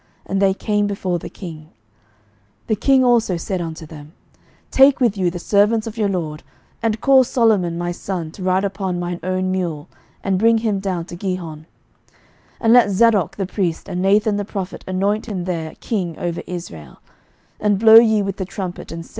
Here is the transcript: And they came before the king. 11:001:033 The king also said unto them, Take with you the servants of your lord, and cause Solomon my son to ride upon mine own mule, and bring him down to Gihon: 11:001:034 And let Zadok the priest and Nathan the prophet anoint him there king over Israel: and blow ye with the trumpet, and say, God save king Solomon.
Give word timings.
And 0.25 0.41
they 0.41 0.55
came 0.55 0.87
before 0.87 1.19
the 1.19 1.29
king. 1.29 1.67
11:001:033 2.65 2.65
The 2.67 2.75
king 2.75 3.03
also 3.05 3.37
said 3.37 3.61
unto 3.61 3.85
them, 3.85 4.13
Take 4.71 4.99
with 4.99 5.15
you 5.15 5.29
the 5.29 5.37
servants 5.37 5.85
of 5.85 5.95
your 5.95 6.09
lord, 6.09 6.41
and 6.81 6.99
cause 6.99 7.27
Solomon 7.27 7.77
my 7.77 7.91
son 7.91 8.31
to 8.31 8.41
ride 8.41 8.63
upon 8.63 8.99
mine 8.99 9.19
own 9.21 9.51
mule, 9.51 9.87
and 10.23 10.39
bring 10.39 10.57
him 10.57 10.79
down 10.79 11.05
to 11.05 11.15
Gihon: 11.15 11.67
11:001:034 12.09 12.15
And 12.61 12.73
let 12.73 12.89
Zadok 12.89 13.35
the 13.35 13.45
priest 13.45 13.87
and 13.87 14.01
Nathan 14.01 14.37
the 14.37 14.43
prophet 14.43 14.83
anoint 14.87 15.27
him 15.27 15.43
there 15.43 15.75
king 15.81 16.17
over 16.17 16.41
Israel: 16.47 16.97
and 17.59 17.77
blow 17.77 17.99
ye 17.99 18.23
with 18.23 18.37
the 18.37 18.45
trumpet, 18.45 18.79
and 18.79 18.79
say, 18.79 18.79
God 18.79 18.79
save 18.79 18.87
king 18.87 19.03
Solomon. 19.03 19.09